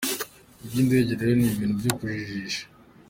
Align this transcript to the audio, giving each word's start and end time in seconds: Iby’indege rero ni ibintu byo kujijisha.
Iby’indege 0.65 1.11
rero 1.19 1.33
ni 1.37 1.47
ibintu 1.53 1.75
byo 1.81 1.91
kujijisha. 1.97 2.63